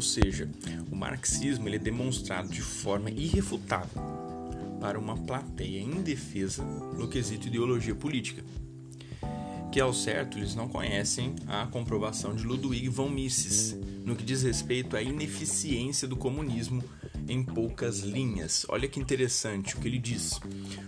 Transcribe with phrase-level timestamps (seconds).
[0.00, 0.48] seja,
[0.90, 4.02] o marxismo ele é demonstrado de forma irrefutável
[4.80, 8.44] para uma plateia indefesa no quesito ideologia política,
[9.72, 14.42] que ao certo eles não conhecem a comprovação de Ludwig von Mises no que diz
[14.42, 16.82] respeito à ineficiência do comunismo
[17.28, 18.64] em poucas linhas.
[18.68, 20.40] Olha que interessante o que ele diz.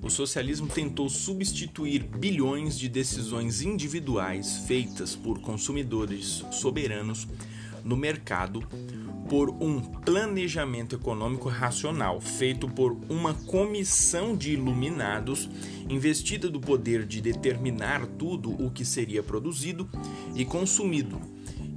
[0.00, 7.28] O socialismo tentou substituir bilhões de decisões individuais feitas por consumidores soberanos
[7.84, 8.62] no mercado
[9.28, 15.48] por um planejamento econômico racional, feito por uma comissão de iluminados
[15.88, 19.88] investida do poder de determinar tudo o que seria produzido
[20.34, 21.20] e consumido,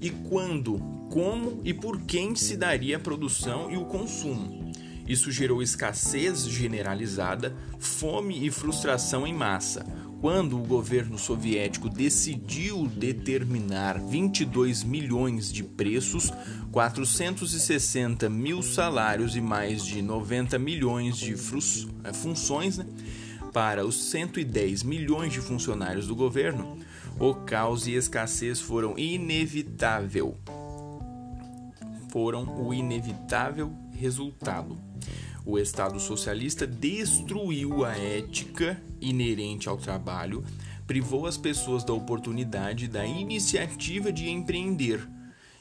[0.00, 0.78] e quando,
[1.10, 4.72] como e por quem se daria a produção e o consumo.
[5.06, 9.84] Isso gerou escassez generalizada, fome e frustração em massa,
[10.22, 16.32] quando o governo soviético decidiu determinar 22 milhões de preços,
[16.70, 22.86] 460 mil salários e mais de 90 milhões de eh, funções né,
[23.52, 26.78] para os 110 milhões de funcionários do governo,
[27.18, 30.38] o caos e escassez foram inevitável.
[32.12, 34.78] Foram o inevitável resultado
[35.44, 40.44] o Estado socialista destruiu a ética inerente ao trabalho,
[40.86, 45.08] privou as pessoas da oportunidade da iniciativa de empreender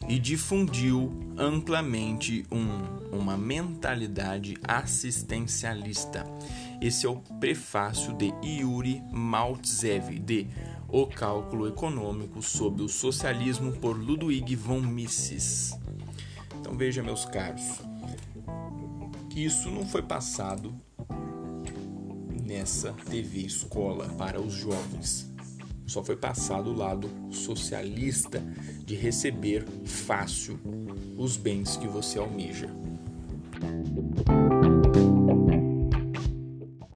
[0.08, 6.26] e difundiu amplamente um, uma mentalidade assistencialista.
[6.82, 10.48] Esse é o prefácio de Yuri Maltsev de
[10.88, 15.78] O Cálculo Econômico sob o Socialismo por Ludwig von Mises.
[16.60, 17.82] Então veja, meus caros,
[19.32, 20.74] que isso não foi passado
[22.44, 25.32] nessa TV escola para os jovens.
[25.88, 28.44] Só foi passado o lado socialista
[28.86, 30.60] de receber fácil
[31.18, 32.70] os bens que você almeja.